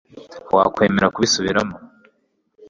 [0.55, 1.75] wakwemera kubisubiramo